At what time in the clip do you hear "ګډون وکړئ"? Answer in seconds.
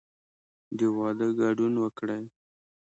1.39-2.21